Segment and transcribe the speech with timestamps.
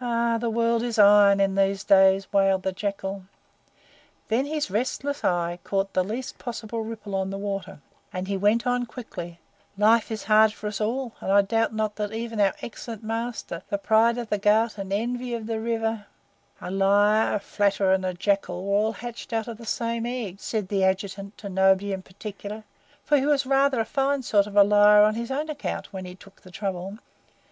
[0.00, 0.38] "Ahai!
[0.38, 3.24] The world is iron in these days," wailed the Jackal.
[4.28, 7.80] Then his restless eye caught the least possible ripple on the water,
[8.12, 9.40] and he went on quickly:
[9.76, 13.64] "Life is hard for us all, and I doubt not that even our excellent master,
[13.68, 16.06] the Pride of the Ghaut and the Envy of the River"
[16.60, 20.38] "A liar, a flatterer, and a Jackal were all hatched out of the same egg,"
[20.38, 22.62] said the Adjutant to nobody in particular;
[23.02, 26.04] for he was rather a fine sort of a liar on his own account when
[26.04, 26.98] he took the trouble.